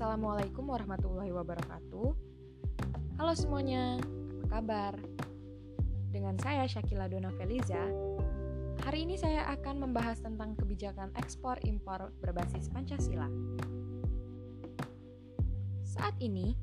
[0.00, 2.08] Assalamualaikum warahmatullahi wabarakatuh.
[3.20, 4.96] Halo semuanya, apa kabar?
[6.08, 7.84] Dengan saya Syakila Dona Feliza.
[8.80, 13.28] Hari ini saya akan membahas tentang kebijakan ekspor impor berbasis Pancasila.
[15.84, 16.56] Saat ini,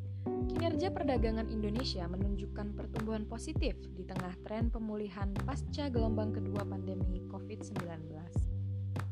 [0.49, 8.56] kinerja perdagangan Indonesia menunjukkan pertumbuhan positif di tengah tren pemulihan pasca gelombang kedua pandemi COVID-19.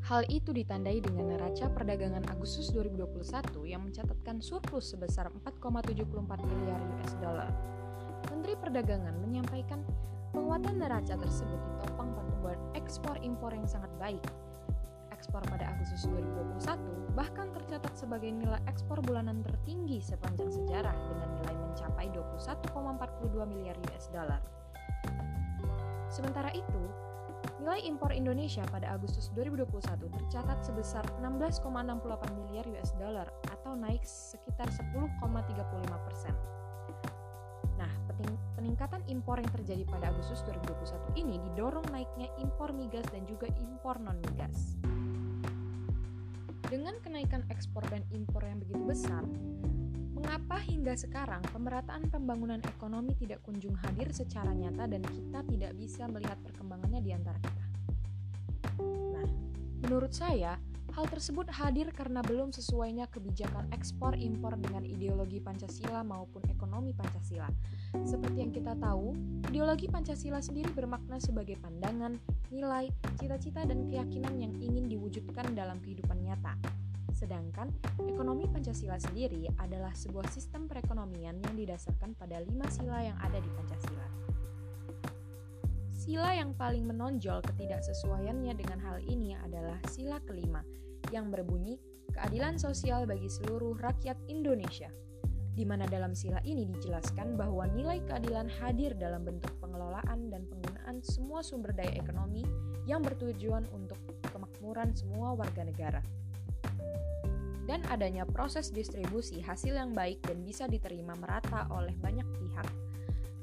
[0.06, 7.18] Hal itu ditandai dengan neraca perdagangan Agustus 2021 yang mencatatkan surplus sebesar 4,74 miliar US
[7.18, 7.50] dollar.
[8.30, 9.82] Menteri Perdagangan menyampaikan
[10.30, 14.22] penguatan neraca tersebut ditopang pertumbuhan ekspor impor yang sangat baik.
[15.10, 21.56] Ekspor pada Agustus 2021 bahkan tercatat sebagai nilai ekspor bulanan tertinggi sepanjang sejarah dengan nilai
[21.66, 24.42] mencapai 21,42 miliar US dollar.
[26.14, 26.84] Sementara itu,
[27.66, 31.66] Nilai impor Indonesia pada Agustus 2021 tercatat sebesar 16,68
[32.38, 35.26] miliar US dollar atau naik sekitar 10,35
[36.06, 36.38] persen.
[37.82, 37.90] Nah,
[38.54, 43.98] peningkatan impor yang terjadi pada Agustus 2021 ini didorong naiknya impor migas dan juga impor
[43.98, 44.78] non-migas.
[46.70, 49.26] Dengan kenaikan ekspor dan impor yang begitu besar,
[50.26, 56.08] Mengapa hingga sekarang pemerataan pembangunan ekonomi tidak kunjung hadir secara nyata dan kita tidak bisa
[56.08, 57.65] melihat perkembangannya di antara kita?
[59.14, 59.28] Nah,
[59.86, 60.58] menurut saya,
[60.96, 67.52] hal tersebut hadir karena belum sesuainya kebijakan ekspor impor dengan ideologi Pancasila maupun ekonomi Pancasila.
[68.06, 69.12] Seperti yang kita tahu,
[69.52, 72.16] ideologi Pancasila sendiri bermakna sebagai pandangan,
[72.54, 72.88] nilai,
[73.20, 76.56] cita-cita, dan keyakinan yang ingin diwujudkan dalam kehidupan nyata
[77.16, 77.72] Sedangkan
[78.12, 83.48] ekonomi Pancasila sendiri adalah sebuah sistem perekonomian yang didasarkan pada lima sila yang ada di
[83.56, 84.08] Pancasila.
[86.06, 90.62] Sila yang paling menonjol ketidaksesuaiannya dengan hal ini adalah sila kelima,
[91.10, 91.82] yang berbunyi
[92.14, 94.94] keadilan sosial bagi seluruh rakyat Indonesia,
[95.58, 101.02] di mana dalam sila ini dijelaskan bahwa nilai keadilan hadir dalam bentuk pengelolaan dan penggunaan
[101.02, 102.46] semua sumber daya ekonomi
[102.86, 103.98] yang bertujuan untuk
[104.30, 106.06] kemakmuran semua warga negara.
[107.66, 112.70] Dan adanya proses distribusi hasil yang baik dan bisa diterima merata oleh banyak pihak,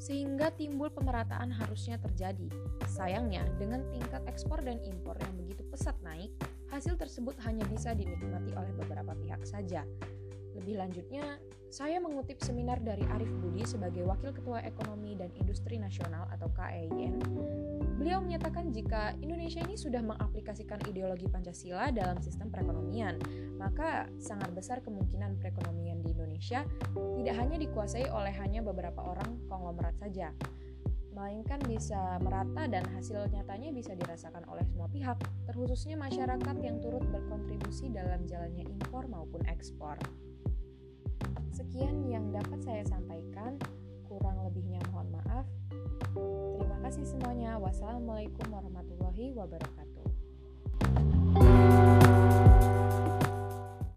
[0.02, 2.50] sehingga timbul pemerataan harusnya terjadi.
[2.90, 6.34] Sayangnya, dengan tingkat ekspor dan impor yang begitu pesat naik,
[6.74, 9.86] hasil tersebut hanya bisa dinikmati oleh beberapa pihak saja.
[10.58, 11.38] Lebih lanjutnya,
[11.72, 17.16] saya mengutip seminar dari Arif Budi sebagai Wakil Ketua Ekonomi dan Industri Nasional atau KEIN.
[17.96, 23.16] Beliau menyatakan jika Indonesia ini sudah mengaplikasikan ideologi Pancasila dalam sistem perekonomian,
[23.62, 26.66] maka sangat besar kemungkinan perekonomian di Indonesia
[26.98, 30.34] tidak hanya dikuasai oleh hanya beberapa orang konglomerat saja,
[31.14, 35.14] melainkan bisa merata dan hasil nyatanya bisa dirasakan oleh semua pihak,
[35.46, 39.94] terkhususnya masyarakat yang turut berkontribusi dalam jalannya impor maupun ekspor.
[41.54, 43.60] Sekian yang dapat saya sampaikan,
[44.08, 45.46] kurang lebihnya mohon maaf.
[46.58, 47.60] Terima kasih semuanya.
[47.60, 50.11] Wassalamualaikum warahmatullahi wabarakatuh.